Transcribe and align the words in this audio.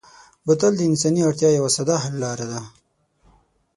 بوتل 0.45 0.73
د 0.77 0.81
انساني 0.89 1.21
اړتیا 1.27 1.49
یوه 1.59 1.69
ساده 1.75 1.95
حل 2.03 2.15
لاره 2.23 2.45
ده. 2.51 2.61